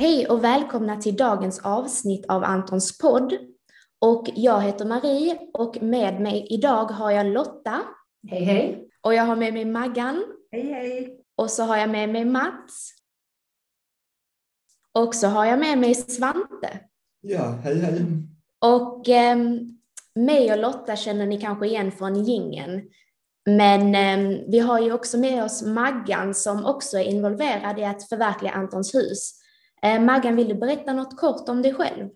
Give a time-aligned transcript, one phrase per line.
[0.00, 3.32] Hej och välkomna till dagens avsnitt av Antons podd.
[3.98, 7.80] Och jag heter Marie och med mig idag har jag Lotta.
[8.28, 8.88] Hej hej!
[9.00, 10.24] Och jag har med mig Maggan.
[10.52, 11.20] Hej hej!
[11.36, 12.94] Och så har jag med mig Mats.
[14.92, 16.80] Och så har jag med mig Svante.
[17.20, 18.04] Ja, hej hej!
[18.58, 19.36] Och eh,
[20.14, 22.82] mig och Lotta känner ni kanske igen från gingen.
[23.46, 28.08] Men eh, vi har ju också med oss Maggan som också är involverad i att
[28.08, 29.39] förverkliga Antons hus.
[29.82, 32.08] Eh, Maggan, vill du berätta något kort om dig själv?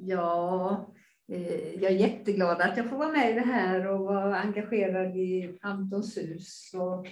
[0.00, 0.86] Ja,
[1.32, 5.16] eh, jag är jätteglad att jag får vara med i det här och vara engagerad
[5.16, 6.74] i Antons hus.
[6.74, 7.06] Och,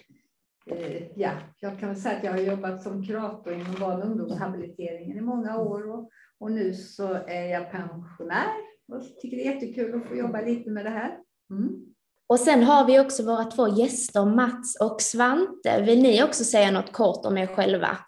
[0.75, 1.31] eh, ja,
[1.61, 5.59] jag kan säga att jag har jobbat som kurator inom barn och ungdomshabiliteringen i många
[5.59, 8.49] år och, och nu så är jag pensionär
[8.93, 11.19] och tycker det är jättekul att få jobba lite med det här.
[11.51, 11.87] Mm.
[12.27, 15.83] Och sen har vi också våra två gäster, Mats och Svante.
[15.83, 17.99] Vill ni också säga något kort om er själva?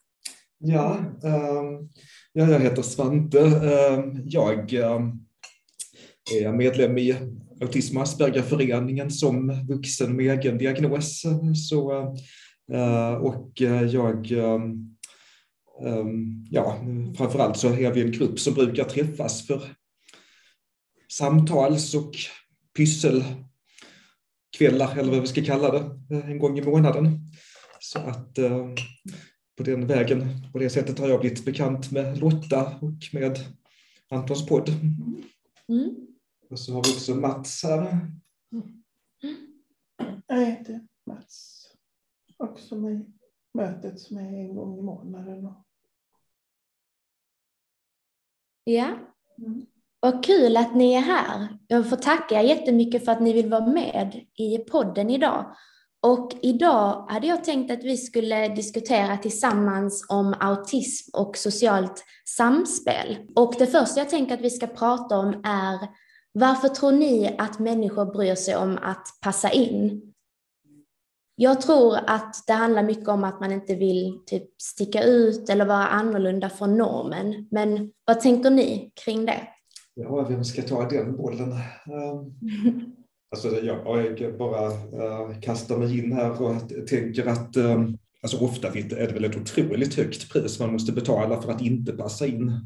[0.64, 1.90] Ja, um,
[2.32, 3.38] ja jag heter Svante.
[3.38, 5.26] Um, jag um,
[6.34, 7.16] är medlem i
[7.60, 11.22] Autism och Aspergerföreningen som vuxen med egen diagnos.
[11.68, 12.02] Så,
[12.72, 14.32] uh, och eh, jag,
[16.50, 16.76] ja,
[17.16, 19.62] framförallt så är vi en grupp som brukar träffas för
[21.12, 22.14] samtals och
[22.76, 27.30] pysselkvällar, eller vad vi ska kalla det, eh, en gång i månaden.
[27.80, 28.38] Så att
[29.56, 33.38] på den vägen, på det sättet har jag blivit bekant med Lotta och med
[34.10, 34.68] Antons podd.
[35.68, 36.06] Mm.
[36.50, 37.98] Och så har vi också Mats här.
[40.26, 41.58] Jag heter Mats.
[42.36, 43.12] Också med
[43.54, 45.52] mötet som är en gång i månaden.
[48.64, 48.98] Ja.
[49.38, 49.66] Mm.
[50.00, 51.58] Vad kul att ni är här.
[51.66, 55.56] Jag får tacka er jättemycket för att ni vill vara med i podden idag.
[56.02, 63.16] Och idag hade jag tänkt att vi skulle diskutera tillsammans om autism och socialt samspel.
[63.34, 65.88] Och det första jag tänker att vi ska prata om är
[66.32, 70.12] varför tror ni att människor bryr sig om att passa in?
[71.34, 75.66] Jag tror att det handlar mycket om att man inte vill typ sticka ut eller
[75.66, 77.48] vara annorlunda från normen.
[77.50, 79.48] Men vad tänker ni kring det?
[79.94, 81.52] Ja, vem ska ta den bollen?
[81.86, 82.34] Um...
[83.32, 89.06] Alltså jag bara uh, kastar mig in här och tänker att um, alltså ofta är
[89.06, 92.60] det väl ett otroligt högt pris man måste betala för att inte passa in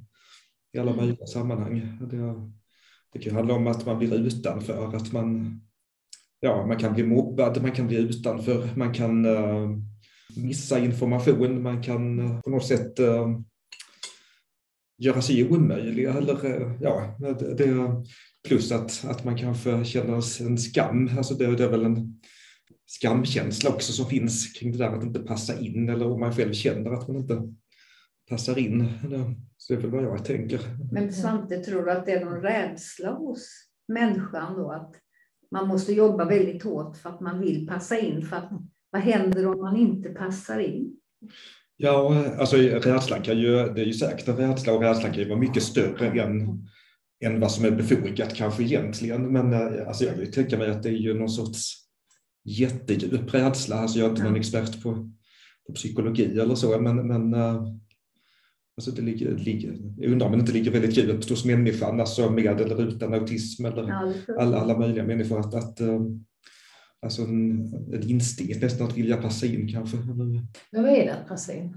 [0.73, 1.05] i alla mm.
[1.05, 1.99] möjliga sammanhang.
[2.11, 2.51] Det,
[3.13, 5.61] det kan handla om att man blir utanför, att man,
[6.41, 9.79] ja, man kan bli mobbad, man kan bli utanför, man kan uh,
[10.37, 13.41] missa information, man kan uh, på något sätt uh,
[14.99, 16.05] göra sig omöjlig.
[16.05, 17.67] Eller, ja, det, det,
[18.47, 22.21] Plus att, att man kanske känner en skam, alltså det, det är väl en
[22.87, 26.53] skamkänsla också som finns kring det där att inte passa in eller om man själv
[26.53, 27.43] känner att man inte
[28.31, 28.89] passar in.
[29.57, 30.61] Så det är väl vad jag tänker.
[30.93, 33.49] Men Svante, tror du att det är någon rädsla hos
[33.89, 34.95] människan då att
[35.51, 38.23] man måste jobba väldigt hårt för att man vill passa in?
[38.23, 38.51] För att,
[38.91, 40.97] vad händer om man inte passar in?
[41.77, 45.29] Ja, alltså rädslan kan ju, det är ju säkert en rädsla och rädslan kan ju
[45.29, 46.67] vara mycket större än
[47.25, 49.33] än vad som är befogat kanske egentligen.
[49.33, 51.73] Men eh, alltså, jag vill tänka mig att det är ju någon sorts
[52.45, 53.77] jättedjup rädsla.
[53.77, 55.11] Alltså, jag är inte någon expert på,
[55.67, 57.35] på psykologi eller så, men, men
[58.77, 62.31] alltså det ligger, ligger, jag undrar om det inte ligger väldigt djupt hos människan, alltså
[62.31, 65.81] med eller utan autism eller Ja, alla, alla möjliga människor, att, att
[67.03, 69.97] alltså en, en instinkt nästan att vilja passa in kanske.
[69.97, 71.77] Men vad är det att passa in?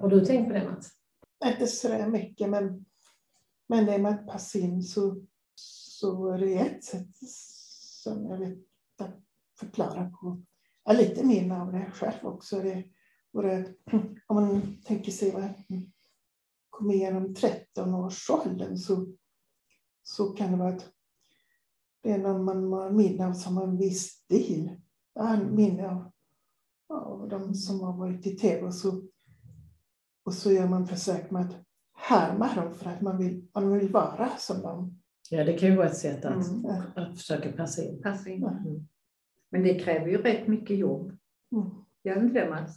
[0.00, 0.90] Har du tänkt på det Mats?
[1.44, 2.84] Inte sådär mycket, men,
[3.66, 5.22] men det med att passa in så,
[5.54, 7.16] så är det ett sätt
[8.02, 8.58] som jag vet
[8.98, 9.20] att
[9.58, 10.42] förklara på.
[10.84, 12.60] Ja, lite mer av det själv också.
[12.60, 12.84] Det,
[13.32, 13.74] och det,
[14.26, 15.54] om man tänker sig vad
[16.70, 19.06] kom igenom 13-årsåldern så,
[20.02, 20.90] så kan det vara att
[22.02, 24.80] det är när man har minne av som en viss stil.
[25.14, 26.10] Jag har minne av,
[26.88, 29.02] av de som har varit i tv och så,
[30.24, 31.56] och så gör man försök med att
[31.96, 35.00] härma dem för att man vill, man vill vara som dem.
[35.30, 36.64] Ja, det kan ju vara ett sätt att, Mm.
[36.96, 38.02] att försöka passa in.
[38.02, 38.44] Passa in.
[38.44, 38.86] Mm.
[39.50, 41.12] Men det kräver ju rätt mycket jobb.
[41.52, 41.70] Mm.
[42.04, 42.76] Gör inte det Mats?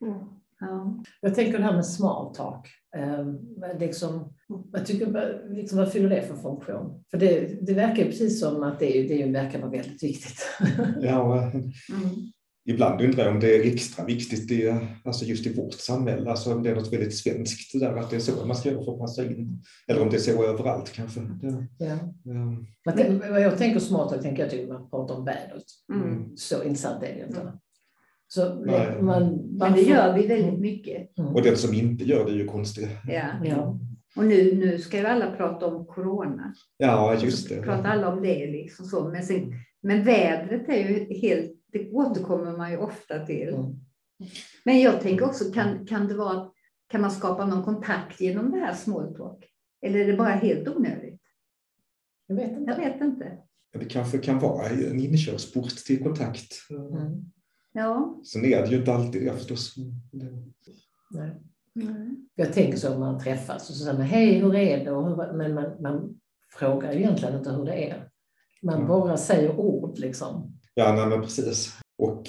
[0.00, 0.18] Mm.
[0.60, 1.02] Ja.
[1.20, 2.68] Jag tänker det här med small talk.
[2.96, 3.26] Eh,
[3.78, 4.34] liksom,
[4.72, 7.04] jag tycker, liksom, vad fyller det för funktion?
[7.10, 10.38] För det, det verkar precis som att det, det verkar vara väldigt viktigt.
[11.00, 11.62] ja, Mm.
[12.66, 14.74] Ibland undrar jag om det är extra viktigt i,
[15.04, 18.10] alltså just i vårt samhälle, alltså om det är något väldigt svenskt det där att
[18.10, 19.62] det är så man ska göra för att passa in.
[19.88, 21.20] Eller om det är så överallt kanske.
[21.20, 21.98] Det, Ja.
[22.24, 22.56] ja.
[22.86, 25.64] Man kan, vad jag tänker small talk tänker jag typ man pratar om vädret.
[25.94, 26.36] Mm.
[26.36, 27.52] Så intressant är det inte.
[28.28, 29.02] Så Nej.
[29.02, 31.10] man, Men det gör vi väldigt mycket.
[31.34, 32.88] Och den som inte gör det är ju konstigt.
[33.08, 33.30] Ja.
[33.44, 33.78] Ja.
[34.16, 36.54] Och nu, nu ska ju alla prata om corona.
[36.76, 37.62] Ja, just det.
[37.62, 39.08] pratar alla om det liksom så.
[39.08, 39.52] Men, sen,
[39.82, 43.48] men vädret är ju helt, det återkommer man ju ofta till.
[43.48, 43.74] Mm.
[44.64, 46.50] Men jag tänker också, kan, kan det vara,
[46.88, 49.44] kan man skapa någon kontakt genom det här small talk?
[49.82, 51.20] Eller är det bara helt onödigt?
[52.26, 52.74] Jag vet Jag inte.
[52.76, 53.38] vet inte.
[53.72, 56.52] Det kanske kan vara en inkörsport till kontakt.
[56.70, 57.24] Mm.
[57.72, 58.20] Ja.
[58.32, 59.74] Sen är det ju inte alltid det förstås.
[60.12, 60.46] Det-
[61.10, 61.30] Nej.
[61.76, 62.28] Mm.
[62.34, 65.36] Jag tänker så om man träffas och så säger man hej, hur är det?
[65.36, 66.20] Men man, man
[66.58, 68.08] frågar ju egentligen inte hur det är.
[68.62, 68.88] Man Mm.
[68.88, 70.55] bara säger ord liksom.
[70.78, 71.72] Ja, nej, men precis.
[71.98, 72.22] Och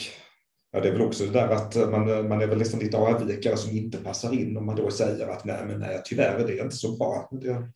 [0.71, 3.57] ja, det är väl också det där att man, man är väl nästan lite avvikare
[3.57, 6.57] som inte passar in om man då säger att nej, men nej, tyvärr är det
[6.63, 7.29] inte så bra.
[7.41, 7.71] Det,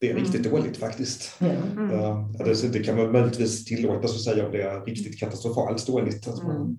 [0.00, 1.40] det är riktigt dåligt faktiskt.
[1.40, 1.90] Mm.
[1.90, 6.28] Ja, det, det kan man möjligtvis tillåtas att säga om det är riktigt katastrofalt dåligt.
[6.28, 6.78] Att man,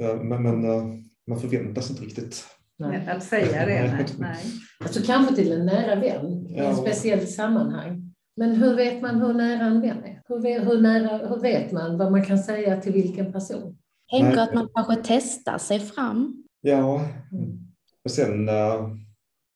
[0.00, 0.28] Mm.
[0.28, 0.84] men, men eh,
[1.28, 2.44] man förväntas inte riktigt.
[2.78, 3.06] Nej.
[3.08, 4.06] Att säga det, nej.
[4.18, 4.36] nej.
[4.84, 6.70] Alltså kanske till en nära vän i Ja.
[6.70, 8.09] ett speciellt sammanhang.
[8.40, 10.22] Men hur vet man hur nära en vän är?
[10.28, 13.76] Hur hur nära, hur vet man vad man kan säga till vilken person?
[14.12, 14.38] Nej.
[14.38, 16.44] att man kanske testar sig fram.
[16.60, 17.08] Ja,
[18.04, 18.88] och sen eh,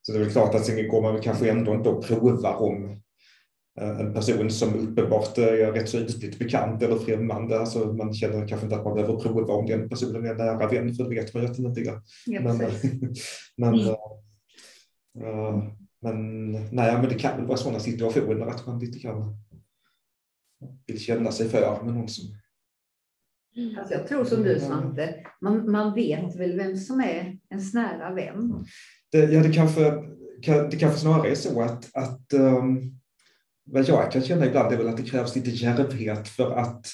[0.02, 3.00] så det är väl klart att sen går man kanske ändå inte och provar om
[3.80, 7.60] eh, en person som uppenbart är rätt så ytligt bekant eller främmande.
[7.60, 10.94] Alltså man känner kanske inte att man behöver prova om den personen är nära vän,
[10.94, 12.00] för det vet man ju att den inte är.
[12.26, 12.58] Ja, Men,
[13.56, 13.86] men, Mm.
[13.86, 15.62] eh, eh,
[16.04, 19.36] men, nej, men det kan väl vara sådana situationer att man lite grann
[20.86, 22.24] vill känna sig för med någon som...
[23.78, 28.14] Alltså jag tror som du Svante, man, man vet väl vem som är ens nära
[28.14, 28.64] vän.
[29.12, 29.92] Det, ja, det kanske,
[30.42, 33.00] kan, det kanske snarare är så att, att um,
[33.64, 36.86] vad jag kan känna ibland är väl att det krävs lite djärvhet för att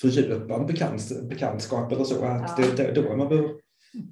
[0.00, 2.24] fördjupa en bekant, bekantskap eller så.
[2.24, 2.64] Att Ja.
[2.76, 3.50] det, det, då man behöver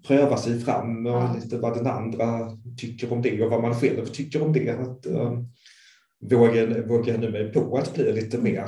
[0.07, 1.37] pröva sig fram och Ja.
[1.43, 4.71] lite vad den andra tycker om det och vad man själv tycker om det.
[4.71, 5.49] Att, um,
[6.31, 8.65] våga, våga nu mig på att bli lite mer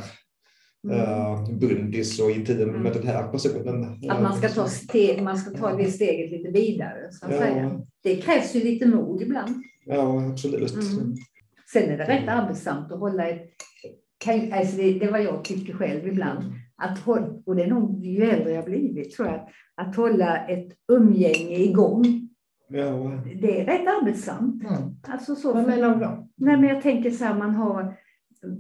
[0.85, 0.97] Mm.
[1.01, 2.83] uh, bundis och intim Mm.
[2.83, 3.85] med den här personen.
[4.11, 7.09] Att man ska ta, steg, man ska ta det steget lite vidare.
[7.13, 7.39] Så att Ja.
[7.39, 7.81] säga.
[8.03, 9.55] Det krävs ju lite mod ibland.
[9.87, 10.73] Ja, absolut.
[10.75, 11.15] Mm.
[11.73, 13.49] Sen är det rätt arbetsamt att hålla ett...
[14.19, 16.45] kan- Alltså det, det är vad jag tycker själv ibland.
[16.81, 19.49] Att hålla, och det är nog ju äldre jag blivit tror jag.
[19.75, 22.29] Att hålla ett umgänge igång.
[22.69, 24.65] Ja, Det är rätt arbetsamt.
[24.65, 24.83] Mm.
[25.03, 25.61] Alltså så, du
[26.01, 26.29] då?
[26.37, 27.95] Nej, men jag tänker så här, man har,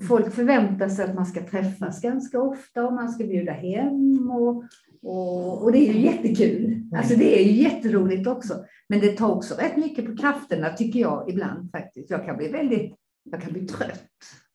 [0.09, 4.65] folk förväntar sig att man ska träffas ganska ofta och man ska bjuda hem och,
[5.03, 6.83] och, och det är ju jättekul.
[6.97, 8.55] Alltså det är ju jätteroligt också.
[8.89, 12.11] Men det tar också rätt mycket på krafterna tycker jag ibland faktiskt.
[12.11, 12.95] Jag kan bli väldigt,
[13.31, 14.09] jag kan bli trött.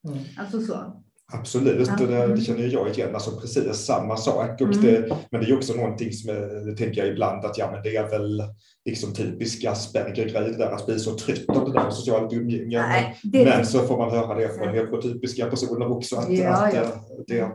[0.08, 0.20] Mm.
[0.38, 1.05] Alltså så.
[1.34, 2.06] Absolut, Ja.
[2.06, 4.62] det, det känner ju jag igen, alltså precis samma sak.
[4.62, 4.82] Och Mm.
[4.82, 7.84] det, men det är också någonting som jag, det tänker jag ibland att ja, men
[7.84, 8.44] det är väl
[8.86, 12.82] liksom typisk Asperger-grej det där att bli så trött av det där socialt umgänge.
[12.82, 16.68] Nej, Men, det, men så får man höra det från neurotypiska personer också, att, Ja,
[16.68, 16.82] att ja.
[16.82, 16.90] eh,
[17.28, 17.50] Det,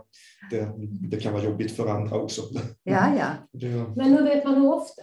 [0.51, 0.69] det,
[1.11, 2.43] det kan vara jobbigt för andra också.
[2.85, 3.27] ja, ja.
[3.53, 5.03] Det, Men hur vet man hur ofta?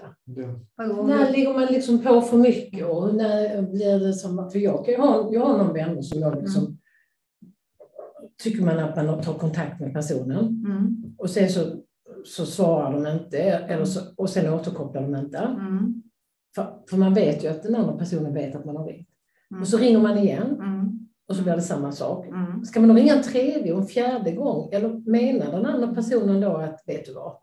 [1.07, 2.85] När ligger man liksom på för mycket?
[2.85, 4.51] Och när blir det som...
[4.51, 6.77] För jag, kan ju ha, jag har någon vän som jag liksom...
[8.43, 11.03] Tycker man att man tar kontakt med personen Mm.
[11.17, 11.61] och sen så
[12.25, 15.37] så svarar de inte eller så, och sen återkopplar de inte.
[15.37, 16.03] Mm.
[16.55, 19.07] För, för man vet ju att den andra personen vet att man har ringt.
[19.51, 19.61] Mm.
[19.61, 20.99] Och så ringer man igen Mm.
[21.29, 22.27] och så blir det samma sak.
[22.27, 22.65] Mm.
[22.65, 24.69] Ska man då ringa en tredje och en fjärde gång?
[24.71, 27.33] Eller menar den andra personen då att, vet du vad,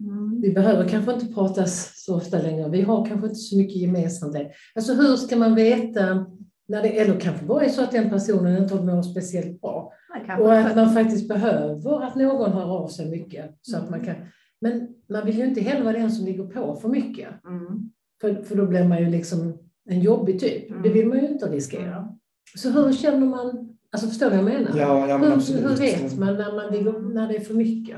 [0.00, 0.40] Mm.
[0.40, 4.36] vi behöver kanske inte prata så ofta längre, vi har kanske inte så mycket gemensamt.
[4.74, 6.26] Alltså hur ska man veta,
[6.68, 9.92] när det, eller kanske bara är så att den personen inte mår speciellt bra.
[10.40, 13.58] Och att man faktiskt behöver att någon hör av sig mycket.
[13.62, 14.14] Så att man Mm.
[14.14, 14.24] kan,
[14.60, 17.28] men man vill ju inte heller vara den som ligger på för mycket.
[17.46, 17.90] Mm.
[18.20, 19.58] För, för då blir man ju liksom
[19.90, 20.70] en jobbig typ.
[20.70, 20.82] Mm.
[20.82, 22.08] Det vill man ju inte riskera.
[22.56, 24.78] Så hur känner man, alltså förstår du vad jag menar?
[24.78, 25.64] Ja, ja men hur, absolut.
[25.70, 27.96] hur vet man när, man ligger, när det är för mycket?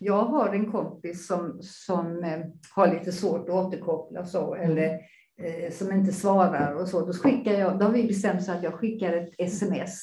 [0.00, 2.38] Jag har en kompis som, som eh,
[2.74, 4.70] har lite svårt att återkoppla så, Mm.
[4.70, 4.98] eller
[5.42, 7.06] eh, som inte svarar och så.
[7.06, 10.00] Då, skickar jag, då har vi bestämt så att jag skickar ett sms.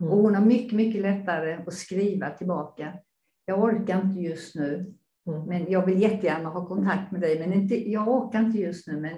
[0.00, 0.12] Mm.
[0.12, 2.92] Och hon har mycket, mycket lättare att skriva tillbaka.
[3.44, 4.94] Jag orkar inte just nu,
[5.28, 5.42] Mm.
[5.44, 7.38] men jag vill jättegärna ha kontakt med dig.
[7.38, 9.16] Men inte, jag orkar inte just nu, men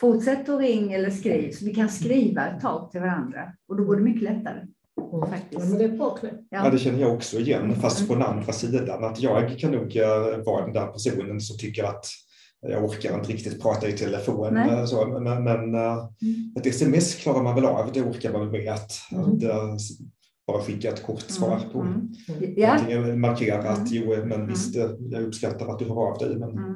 [0.00, 3.52] fortsätt att ring eller skriv så vi kan skriva ett tag till varandra.
[3.68, 4.58] Och då går det mycket lättare.
[5.14, 5.30] Mm.
[5.30, 5.52] Faktiskt.
[5.62, 6.34] Ja, men det är bra knäpp.
[6.50, 8.08] Ja, det känner jag också igen, fast Mm.
[8.08, 9.04] på den andra sidan.
[9.04, 12.06] Att jag kan nog eh, vara den där personen som tycker att
[12.60, 14.54] jag orkar inte riktigt prata i telefon.
[14.54, 14.70] Nej.
[14.70, 15.96] eh, Så, men men eh,
[16.58, 19.24] ett sms klarar man väl av, det orkar man väl med att, Mm.
[19.24, 19.74] att eh,
[20.46, 21.80] bara skicka ett kort svar på.
[21.80, 22.08] Mm.
[22.56, 22.68] Ja.
[22.68, 23.88] Antingen markera att Mm.
[23.92, 24.74] jo, men visst,
[25.10, 26.36] jag uppskattar att du hör av dig.
[26.38, 26.74] Men, Mm.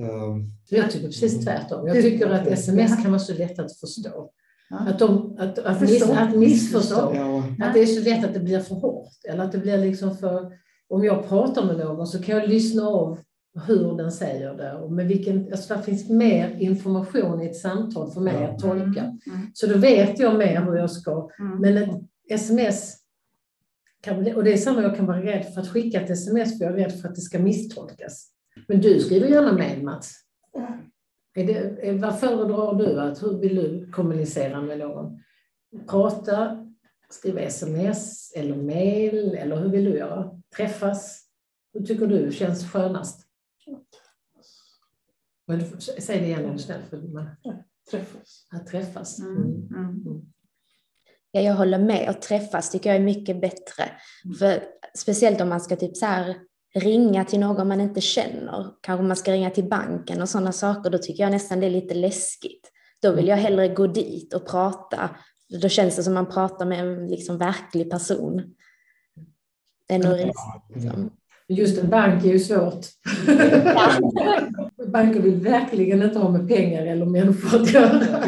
[0.00, 1.86] eh, Jag tycker precis tvärtom.
[1.86, 4.30] Jag tycker att sms kan vara så lätt att förstå.
[4.70, 7.12] Att, de, att, att, miss, att missförstå.
[7.14, 9.08] ja, Att det är så lätt att det blir för hårt.
[9.28, 10.52] Eller att det blir liksom för...
[10.88, 13.18] Om jag pratar med någon så kan jag lyssna av
[13.66, 14.74] hur den säger det.
[14.74, 19.00] Och med vilken, alltså det finns mer information i ett samtal för mig att tolka.
[19.00, 19.18] Mm.
[19.54, 21.30] Så då vet jag mer hur jag ska.
[21.38, 21.60] Mm.
[21.60, 22.00] Men ett
[22.30, 22.96] sms,
[24.00, 26.64] kan och det är samma, jag kan vara rädd för att skicka ett sms för
[26.64, 28.30] jag är rädd för att det ska misstolkas.
[28.68, 30.14] Men du skriver gärna mejl Mats.
[31.34, 33.00] Är det, är, vad föredrar du?
[33.00, 35.20] Att, hur vill du kommunicera med någon?
[35.86, 36.66] Prata,
[37.10, 40.30] skriva sms eller mejl eller hur vill du göra?
[40.56, 41.24] Träffas?
[41.74, 43.27] Hur tycker du känns skönast?
[45.46, 46.82] Men, du- säg det igen är du snäll.
[46.90, 47.28] För man,
[47.90, 48.46] Träffas.
[48.50, 49.18] att träffas.
[49.18, 49.36] Mm.
[49.42, 49.84] Mm.
[49.84, 50.22] Mm.
[51.30, 52.08] Ja, jag håller med.
[52.08, 53.84] Att träffas tycker jag är mycket bättre.
[54.38, 54.62] För,
[54.94, 56.36] speciellt om man ska typ så här
[56.74, 58.70] ringa till någon man inte känner.
[58.80, 60.90] Kanske man ska ringa till banken och sådana saker.
[60.90, 62.70] Då tycker jag nästan det är lite läskigt.
[63.02, 65.10] Då vill jag hellre gå dit och prata.
[65.62, 68.54] Då känns det som man pratar med en liksom verklig person.
[69.88, 70.32] Än att ringa.
[70.74, 71.10] Liksom.
[71.48, 72.86] Just en bank är ju svårt.
[74.92, 78.00] Banker vill verkligen inte ha med pengar eller människor att göra.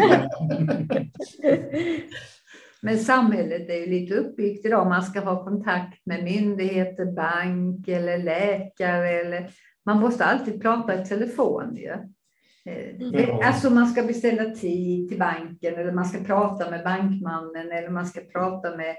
[2.82, 4.86] Men samhället är ju lite uppbyggt idag.
[4.86, 9.10] Man ska ha kontakt med myndigheter, bank eller läkare.
[9.10, 9.50] Eller...
[9.86, 11.90] Man måste alltid prata i telefon ju.
[11.90, 13.44] Eh, Ja.
[13.44, 18.06] Alltså man ska beställa tid till banken eller man ska prata med bankmannen eller man
[18.06, 18.96] ska prata med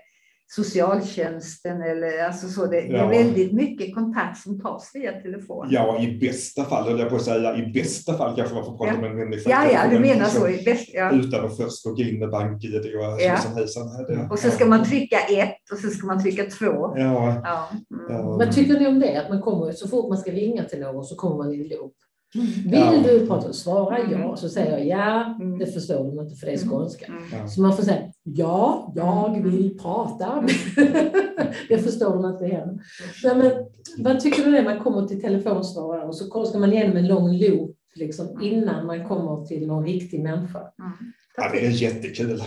[0.56, 2.66] socialtjänsten eller alltså så.
[2.66, 3.08] Det, det är Ja.
[3.08, 5.68] väldigt mycket kontakt som tas via telefon.
[5.70, 8.78] ja, i bästa fall, höll jag på att säga, i bästa fall kanske man får
[8.78, 9.02] prata Ja.
[9.02, 9.50] med en människa.
[9.50, 10.48] Ja, ja, du Men menar så.
[10.48, 11.12] i bäst- Ja.
[11.12, 12.86] Utan att först logga in med BankID och
[13.22, 13.38] Ja.
[13.38, 13.88] så som hejsan.
[14.08, 16.94] Det- Och så ska man trycka ett och så ska man trycka två.
[16.98, 17.70] Ja, Ja.
[17.92, 18.06] Mm.
[18.10, 18.22] ja.
[18.38, 19.22] Vad tycker ni om det?
[19.22, 21.94] Att man kommer, så fort man ska ringa till någon så kommer man i loop.
[22.34, 23.04] Vill Ja.
[23.04, 23.54] du prata?
[23.54, 24.18] Svara ja.
[24.18, 24.38] Mm.
[24.38, 25.36] Så säger jag ja.
[25.42, 25.60] Mm.
[25.60, 27.06] Det förstår de inte för det är skånska.
[27.06, 27.24] Mm.
[27.32, 27.48] Ja.
[27.48, 30.44] Så man får säga ja, jag vill prata.
[31.70, 32.80] det förstår de inte heller.
[33.24, 33.52] Nej, men,
[33.98, 37.38] vad tycker du när man kommer till telefonsvarare och så ska man igenom en lång
[37.38, 40.60] loop liksom, innan man kommer till någon riktig människa?
[40.60, 40.92] Mm.
[41.38, 42.44] ja, det är jättekul.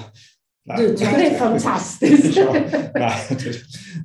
[0.66, 0.76] Nej.
[0.78, 2.36] Du tycker det är fantastiskt.
[2.36, 2.52] ja,
[2.94, 3.52] nej, det,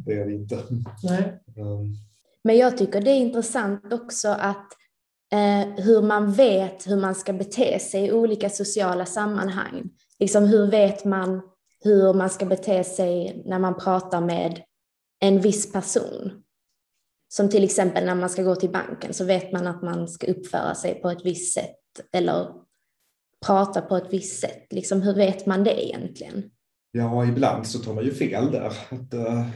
[0.06, 0.58] det är det inte.
[1.04, 1.42] Nej.
[1.58, 1.96] Um,
[2.44, 4.68] Men jag tycker det är intressant också att
[5.34, 9.90] eh, hur man vet hur man ska bete sig i olika sociala sammanhang.
[10.20, 11.42] Liksom hur vet man
[11.82, 14.62] hur man ska bete sig när man pratar med
[15.20, 16.32] en viss person?
[17.28, 20.28] Som till exempel när man ska gå till banken så vet man att man ska
[20.28, 21.76] uppföra sig på ett visst sätt
[22.14, 22.52] eller
[23.46, 24.68] prata på ett visst sätt.
[24.70, 26.44] Liksom, hur vet man det egentligen?
[26.92, 28.74] ja, ibland så tar man ju fel där.
[28.90, 29.48] Att, uh,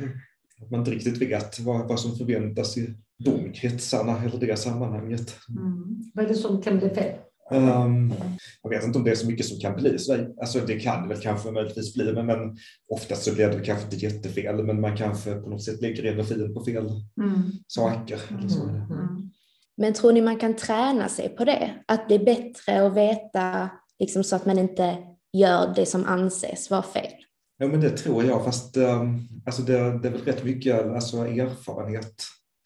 [0.62, 2.93] att man inte riktigt vet vad, vad som förväntas i
[3.24, 5.36] de kretsarna eller det sammanhanget.
[5.50, 6.03] Mm.
[6.13, 7.15] Vad är det som kan bli fel?
[7.51, 8.13] Um,
[8.62, 10.33] jag vet inte om det är så mycket som kan bli så.
[10.41, 12.57] Alltså det kan det väl kanske möjligtvis bli, men, men
[12.89, 16.53] oftast så blir det kanske inte jättefel, men man kanske på något sätt lägger energin
[16.53, 17.51] på fel Mm.
[17.67, 18.19] saker.
[18.29, 18.63] Eller så.
[18.63, 18.75] Mm.
[18.75, 19.31] Mm.
[19.77, 21.74] Men tror ni man kan träna sig på det?
[21.88, 23.69] Att det är bättre att veta
[24.00, 24.98] liksom, så att man inte
[25.33, 27.12] gör det som anses vara fel?
[27.57, 31.17] Ja, men det tror jag, fast um, alltså det, det är väl rätt mycket alltså,
[31.17, 32.13] erfarenhet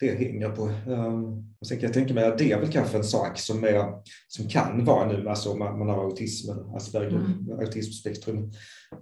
[0.00, 0.62] det hänger på.
[0.86, 3.64] Um, och sen kan jag tänka mig att det är väl kanske en sak som,
[3.64, 3.84] är,
[4.28, 7.60] som kan vara nu, alltså om man, man har autism, Asperger, mm.
[7.60, 8.52] autismspektrum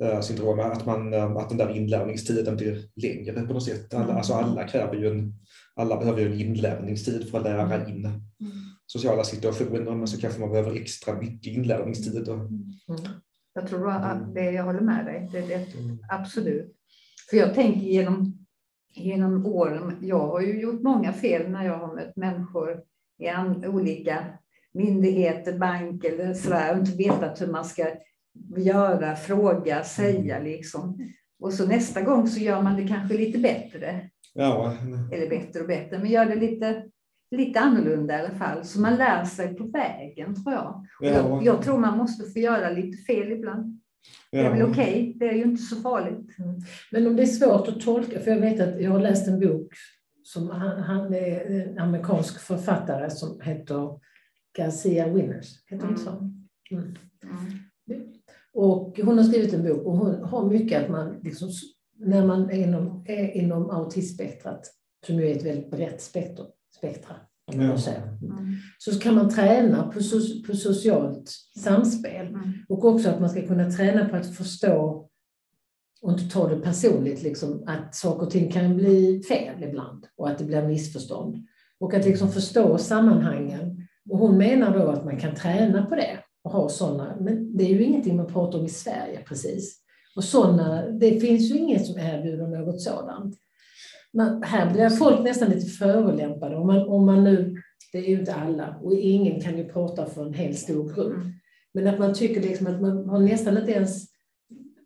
[0.02, 3.94] uh, syndrom, att, man, uh, att den där inlärningstiden blir längre på något sätt.
[3.94, 4.16] Alla, mm.
[4.16, 5.34] Alltså alla kräver ju en,
[5.74, 7.88] alla behöver ju en inlärningstid för att lära mm.
[7.88, 8.22] in mm.
[8.86, 12.28] sociala situationer, men så kanske man behöver extra mycket inlärningstid.
[12.28, 12.36] Och...
[12.36, 12.72] Mm.
[13.56, 15.66] Jag tror att det, jag håller med dig, det, det,
[16.10, 16.76] absolut.
[17.30, 18.46] För jag tänker genom
[18.96, 19.96] genom åren.
[20.00, 22.82] Jag har ju gjort många fel när jag har mött människor
[23.18, 24.24] i olika
[24.74, 27.86] myndigheter, bank eller sådär och inte vetat hur man ska
[28.56, 31.12] göra, fråga, säga liksom.
[31.40, 34.10] Och så nästa gång så gör man det kanske lite bättre.
[34.34, 34.74] Ja.
[35.12, 36.84] Eller bättre och bättre, men gör det lite,
[37.30, 38.64] lite annorlunda i alla fall.
[38.64, 40.86] Så man lär sig på vägen tror jag.
[41.00, 41.08] Ja.
[41.08, 43.80] Jag, jag, tror man måste få göra lite fel ibland.
[44.32, 45.12] Det är väl okej, okay.
[45.12, 46.38] det är ju inte så farligt.
[46.38, 46.60] Mm.
[46.92, 49.40] Men om det är svårt att tolka, för jag vet att jag har läst en
[49.40, 49.72] bok
[50.22, 54.00] som han, han är en amerikansk författare som heter
[54.56, 55.64] Garcia Winners.
[55.66, 56.10] Heter hon så?
[56.10, 56.32] Mm.
[56.70, 56.96] mm.
[57.90, 58.12] Mm.
[58.52, 61.48] Och hon har skrivit en bok och hon har mycket att man, liksom,
[61.98, 64.60] när man är inom, är inom autismspektrat,
[65.06, 66.46] som ju är ett väldigt brett spektrum,
[66.78, 67.14] spektra,
[67.52, 67.76] Ja.
[68.22, 68.56] Mm.
[68.78, 71.30] Så kan man träna på, so på socialt
[71.64, 72.52] samspel mm.
[72.68, 75.08] och också att man ska kunna träna på att förstå
[76.02, 80.28] och inte ta det personligt, liksom, att saker och ting kan bli fel ibland och
[80.28, 81.46] att det blir missförstånd.
[81.80, 83.86] Och att liksom förstå sammanhangen.
[84.10, 87.64] Och hon menar då att man kan träna på det och ha sådana, men det
[87.64, 89.80] är ju ingenting man pratar om i Sverige precis.
[90.16, 93.36] Och såna, det finns ju inget som erbjuder något sådant
[94.16, 96.56] man, här blir folk nästan lite förolämpade.
[96.56, 97.56] Om man, om man nu,
[97.92, 101.14] det är ju inte alla och ingen kan ju prata för en hel stor grupp.
[101.14, 101.32] Mm.
[101.74, 104.16] Men att man tycker liksom att man har nästan inte ens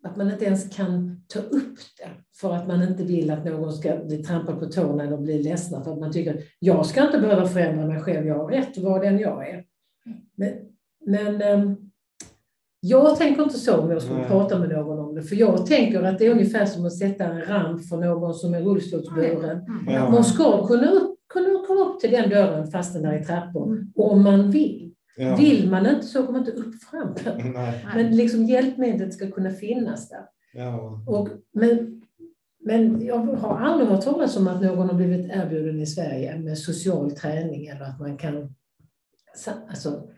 [0.03, 3.73] att man inte ens kan ta upp det för att man inte vill att någon
[3.73, 7.05] ska bli trampad på tårna eller bli ledsna för att man tycker att jag ska
[7.05, 9.65] inte behöva förändra mig själv, jag har rätt vara den jag är.
[10.35, 10.53] Men,
[11.05, 11.90] men ehm,
[12.83, 14.27] jag tänker inte så om jag skulle Nej.
[14.27, 17.23] prata med någon om det, för jag tänker att det är ungefär som att sätta
[17.25, 19.65] en ramp för någon som är rullstolsburen.
[19.87, 20.09] Ja.
[20.09, 23.67] Man ska kunna, upp, kunna komma upp till den dörren fast den är i trappor,
[23.67, 23.91] mm.
[23.95, 24.93] om man vill.
[25.17, 25.35] Ja.
[25.35, 27.15] Vill man inte så kommer man inte upp fram.
[27.95, 30.25] Men liksom hjälpmedlet ska kunna finnas där.
[30.53, 31.03] Ja.
[31.07, 32.01] Och, men,
[32.65, 36.57] men jag har aldrig hört talas om att någon har blivit erbjuden i Sverige med
[36.57, 38.55] social träning eller att man kan
[39.69, 40.09] alltså,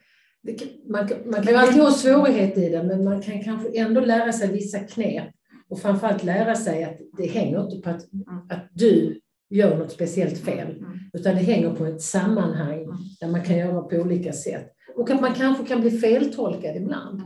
[0.89, 4.51] man, man kan alltid ha svårighet i det, men man kan kanske ändå lära sig
[4.51, 5.33] vissa knep
[5.69, 8.03] och framförallt lära sig att det hänger inte på att,
[8.49, 12.85] att du gör något speciellt fel, utan det hänger på ett sammanhang
[13.19, 14.69] där man kan göra på olika sätt.
[14.95, 17.21] Och att man kanske kan bli feltolkad ibland.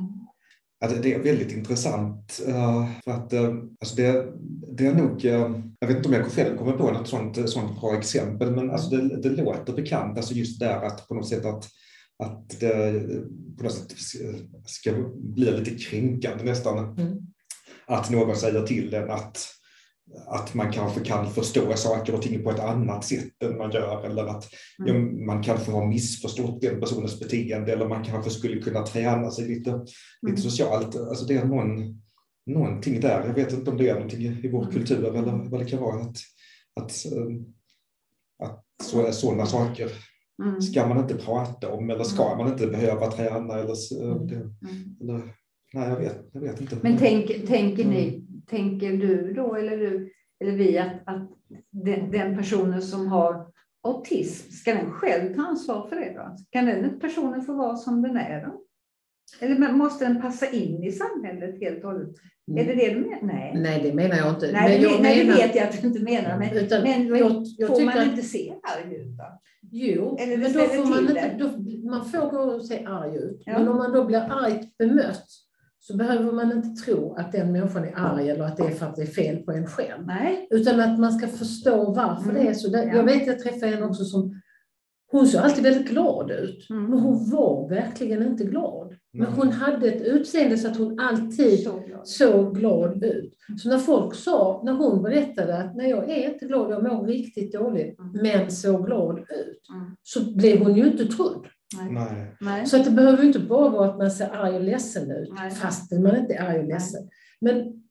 [0.86, 2.42] Alltså det är väldigt intressant.
[2.48, 4.26] Eh, för att, eh, alltså det,
[4.78, 7.82] det är nog, eh, jag vet inte om jag själv kommer på något sånt, sånt
[7.82, 11.46] bra exempel, men alltså det, det låter bekant, alltså just där att på något sätt
[11.46, 11.68] att
[12.20, 12.94] att det
[13.58, 13.98] på något sätt
[14.66, 16.98] ska bli lite kränkande nästan.
[16.98, 17.18] Mm.
[17.88, 19.38] Att någon säger till en att,
[20.28, 24.06] att man kanske kan förstå saker och ting på ett annat sätt än man gör
[24.06, 24.50] eller att
[24.80, 24.96] mm.
[24.96, 29.48] ja, man kanske har missförstått den personens beteende eller man kanske skulle kunna träna sig
[29.48, 29.86] lite, mm.
[30.28, 30.96] lite socialt.
[30.96, 32.02] Alltså det är någon,
[32.46, 33.28] någonting där.
[33.28, 34.74] Jag vet inte om det är någonting i vår mm.
[34.74, 36.02] kultur eller vad det kan vara.
[36.02, 36.18] Att,
[36.80, 36.92] att,
[38.44, 39.92] att så, sådana saker
[40.44, 40.62] Mm.
[40.62, 42.38] ska man inte prata om eller ska mm.
[42.38, 43.54] man inte behöva träna?
[43.54, 44.28] Eller, mm.
[44.28, 44.36] det,
[45.04, 45.22] eller,
[45.74, 46.78] nej, jag vet, jag vet inte.
[46.82, 48.42] Men tänk, tänker, ni, mm.
[48.50, 51.30] tänker du då eller, du, eller vi att, att
[51.72, 53.48] den, den, personen som har
[53.84, 56.14] autism, ska den själv ta ansvar för det?
[56.14, 56.36] Då?
[56.50, 58.46] Kan den personen få vara som den är?
[58.46, 58.62] Då?
[59.40, 62.10] Eller måste den passa in i samhället helt och hållet?
[62.56, 63.22] Är det det du menar?
[63.22, 63.54] Nej.
[63.56, 64.52] Nej, det menar jag inte.
[64.52, 66.40] Nej, men jag nej, det vet jag att du inte menar.
[66.40, 69.20] Men, utan, men jag, jag får man inte se arg ut?
[69.72, 71.48] Jo, Eller men då får man, inte, då,
[71.90, 73.42] man får gå och se arg ut.
[73.46, 73.60] Ja.
[73.60, 75.28] Men om man då blir argt bemött
[75.80, 78.86] så behöver man inte tro att den människan är arg eller att det är för
[78.86, 80.06] att det är fel på en själv.
[80.06, 80.48] Nej.
[80.50, 82.36] Utan att man ska förstå varför mm.
[82.36, 82.78] det är så.
[82.78, 84.42] Jag vet, jag träffade en också som
[85.12, 86.84] hon såg alltid väldigt glad ut, mm.
[86.84, 88.96] men hon var verkligen inte glad.
[89.18, 92.08] Men hon hade ett utseende så att hon alltid så glad.
[92.08, 93.34] såg glad ut.
[93.58, 97.08] Så när folk sa, när hon berättade att nej, jag är inte glad, jag mår
[97.08, 98.12] riktigt dåligt, mm.
[98.12, 99.96] men såg glad ut, mm.
[100.04, 101.48] så blev hon ju inte trodd.
[102.42, 102.66] Nej.
[102.66, 105.52] Så att det behöver inte bara vara att man ser arg och ledsen ut, nej.
[105.52, 107.10] fastän man inte är arg och ledsen.
[107.42, 107.84] Men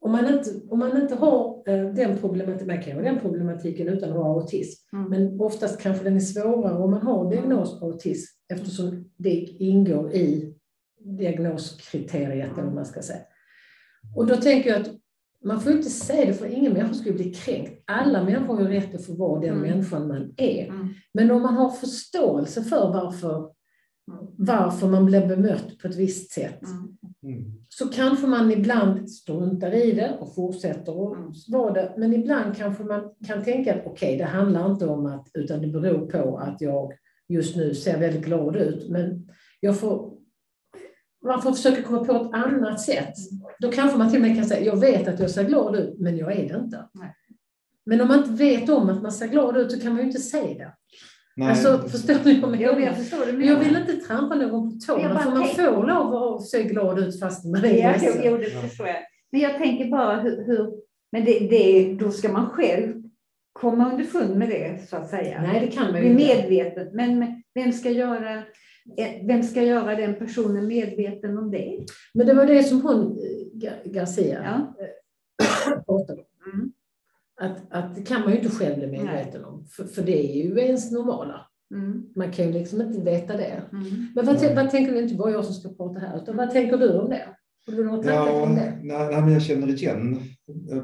[0.00, 3.88] om man inte, om man inte har eh, den problematiken, man kan ha den problematiken
[3.88, 5.10] utan att ha autism, mm.
[5.10, 10.54] men oftast kanske den är svårare om man har diagnos autism eftersom det ingår i
[11.00, 13.20] diagnoskriteriet, eller man ska säga.
[14.16, 14.90] Och då tänker jag att
[15.44, 17.82] man får inte säga det för ingen människa skulle bli kränkt.
[17.86, 19.62] Alla människor har ju rätt att få vara den Mm.
[19.70, 20.66] människan man är.
[20.68, 20.88] Mm.
[21.14, 23.50] Men om man har förståelse för varför,
[24.38, 26.96] varför man blir bemött på ett visst sätt, Mm.
[27.38, 27.52] Mm.
[27.68, 31.28] så kanske man ibland struntar i det och fortsätter Mm.
[31.28, 31.94] att vara det.
[31.96, 35.68] Men ibland kanske man kan tänka att okej, det handlar inte om att, utan det
[35.68, 36.92] beror på att jag
[37.28, 38.88] just nu ser väldigt glad ut.
[38.90, 39.28] Men
[39.60, 40.12] jag får,
[41.24, 43.14] man får försöka komma på ett annat sätt.
[43.60, 45.98] Då kanske man till och med kan säga, jag vet att jag ser glad ut,
[45.98, 46.88] men jag är det inte.
[46.94, 47.14] Nej.
[47.86, 50.06] Men om man inte vet om att man ser glad ut så kan man ju
[50.06, 50.72] inte säga det.
[51.36, 53.42] Nej, Alltså, förstår ni vad jag menar?
[53.46, 56.62] jag vill inte trampa någon på Jag tårna, bara för man får lov att se
[56.62, 58.96] glad ut fast man är Ja, jo, jo, det förstår jag.
[59.32, 60.72] Men jag tänker bara hur, hur
[61.12, 63.02] men det, det, då ska man själv
[63.60, 65.42] komma underfund med det, så att säga.
[65.42, 66.24] Nej, det kan man ju inte.
[66.24, 66.88] medveten.
[66.92, 68.36] Men vem ska göra,
[68.98, 71.78] eh, vem ska göra den personen medveten om det?
[72.14, 74.74] Men det var det som hon, eh, Gar- Garcia, Ja.
[75.86, 76.52] pratade om.
[76.54, 76.72] Mm.
[77.40, 80.44] Att, att det kan man ju inte själv bli medveten om, för, för det är
[80.44, 81.46] ju ens normala.
[81.74, 82.02] Mm.
[82.16, 83.62] Man kan ju liksom inte veta det.
[83.72, 84.08] Mm.
[84.14, 86.78] Men vad, vad tänker du, inte bara jag som ska prata här, utan vad tänker
[86.78, 87.28] du om det?
[87.66, 88.86] Har du några tankar Ja, om nej, det?
[88.86, 90.16] nej, men jag känner igen
[90.72, 90.82] eh,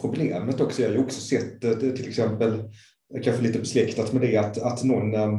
[0.00, 0.82] problemet också.
[0.82, 2.62] Jag har ju också sett eh, till exempel,
[3.24, 5.30] kanske lite besläktat med det, att, att någon eh,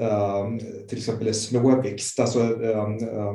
[0.00, 0.46] eh
[0.88, 3.34] till exempel är småväxt, alltså eh, eh,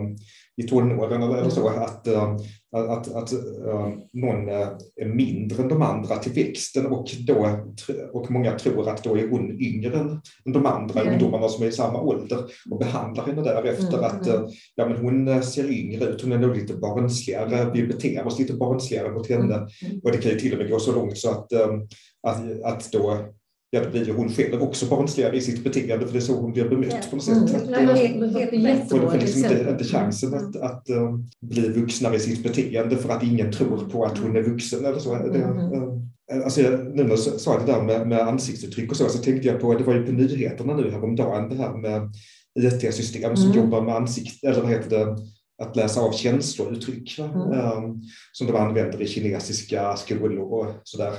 [0.58, 2.38] i tonåren eller, eller så, att, eh,
[2.72, 7.66] att, att eh, någon eh, är mindre än de andra till växten och, då,
[8.14, 10.22] och många tror att då är hon yngre än
[10.54, 11.14] de andra Mm.
[11.14, 12.38] ungdomarna som är i samma ålder
[12.72, 13.98] och behandlar henne därefter.
[13.98, 14.44] Mm, att mm.
[14.44, 18.40] eh, ja, men hon ser yngre ut, hon är nog lite barnsligare, vi beter oss
[18.40, 19.56] lite barnsligare mot henne.
[19.56, 20.00] Mm.
[20.04, 21.54] Och det kan ju till och med gå så långt så att,
[22.28, 23.18] att, att då,
[23.70, 26.34] ja, då blir ju hon själv också barnsligare i sitt beteende, för det är så
[26.42, 27.10] hon blir bemött Ja.
[27.10, 27.38] på något sätt.
[27.38, 27.72] Mm.
[27.72, 32.20] Men, det och det får liksom inte, inte chansen att, att eh, bli vuxnare i
[32.20, 35.14] sitt beteende för att ingen tror på att hon är vuxen eller så.
[35.16, 35.58] Det, Mm.
[36.32, 39.18] eh, alltså, jag- nu när du sa det där med, med ansiktsuttryck och så, så
[39.18, 42.02] tänkte jag på, det var ju på nyheterna nu häromdagen, det här med
[42.60, 43.58] IT-system som Mm.
[43.64, 45.18] jobbar med ansikt, eller vad heter det,
[45.64, 47.20] att läsa av känslouttryck.
[47.20, 47.52] Mm.
[47.52, 47.82] Eh,
[48.32, 51.14] som de använder i kinesiska skolor och sådär.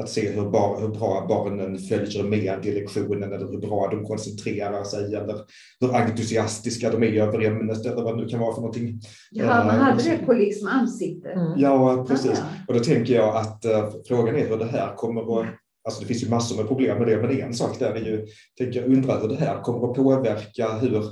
[0.00, 4.04] Att se hur, bar, hur bra barnen följer med i lektionen eller hur bra de
[4.04, 5.36] koncentrerar sig eller
[5.80, 9.00] hur entusiastiska de är över ämnet eller vad det nu kan vara för någonting.
[9.30, 11.36] Ja, man hade Eh, det på liksom ansiktet.
[11.36, 11.52] Mm.
[11.56, 12.40] Ja, precis.
[12.40, 15.46] Ah, Och då tänker jag att eh, frågan är hur det här kommer att
[15.86, 18.26] Alltså det finns ju massor med problem med det, men en sak där är ju,
[18.58, 21.02] tänker jag undrar hur det här kommer att påverka hur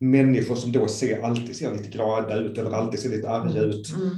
[0.00, 3.94] människor som då ser, alltid ser lite glada ut eller alltid ser lite arga ut,
[3.96, 4.10] Mm.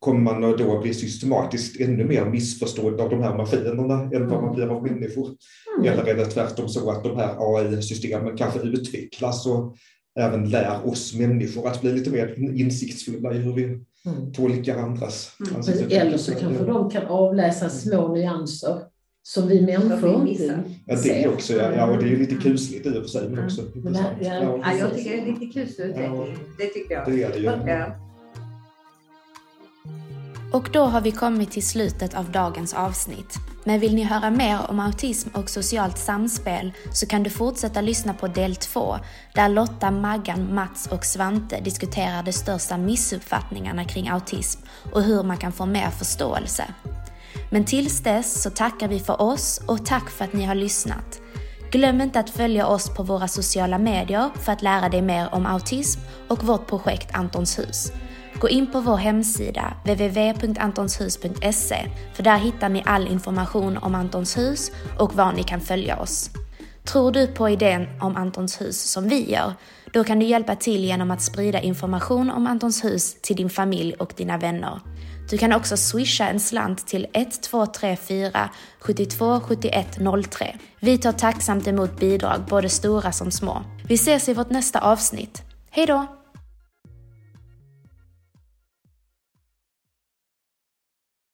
[0.00, 4.54] Kommer man då bli systematiskt ännu mer missförstådd av de här maskinerna än vad man
[4.54, 5.28] blir av människor?
[5.78, 5.92] Mm.
[5.92, 9.76] Eller är det tvärtom så att de här AI-systemen kanske utvecklas och
[10.20, 14.32] även lär oss människor att bli lite mer insiktsfulla i hur vi Mm.
[14.32, 15.90] tolkar andras Mm.
[15.90, 18.78] Eller så kanske de kan avläsa små nyanser
[19.22, 20.62] som vi människor inte.
[20.86, 21.28] Ja, det ser.
[21.28, 21.52] också.
[21.56, 22.42] Ja, ja, och det är lite Mm.
[22.42, 23.44] kusligt i och för sig, men Mm.
[23.44, 26.36] också ja, Ja, Ja, jag tycker det är lite kuslig utveckling.
[26.58, 27.06] Det tycker jag.
[27.06, 28.09] det är det ju.
[30.52, 33.34] Och då har vi kommit till slutet av dagens avsnitt.
[33.64, 38.14] Men vill ni höra mer om autism och socialt samspel så kan du fortsätta lyssna
[38.14, 38.96] på del 2
[39.34, 44.60] där Lotta, Maggan, Mats och Svante diskuterar de största missuppfattningarna kring autism
[44.92, 46.64] och hur man kan få mer förståelse.
[47.50, 51.20] Men tills dess så tackar vi för oss och tack för att ni har lyssnat.
[51.72, 55.46] Glöm inte att följa oss på våra sociala medier för att lära dig mer om
[55.46, 57.92] autism och vårt projekt Antons hus.
[58.40, 64.70] Gå in på vår hemsida www.antonshus.se för där hittar ni all information om Antons hus
[64.98, 66.30] och var ni kan följa oss.
[66.84, 69.52] Tror du på idén om Antons hus som vi gör?
[69.92, 73.94] Då kan du hjälpa till genom att sprida information om Antons hus till din familj
[73.94, 74.80] och dina vänner.
[75.30, 78.50] Du kan också swisha en slant till 1234
[78.80, 79.98] 72 71
[80.30, 80.58] 03.
[80.80, 83.62] Vi tar tacksamt emot bidrag, både stora som små.
[83.88, 85.42] Vi ses i vårt nästa avsnitt.
[85.70, 86.19] Hej då!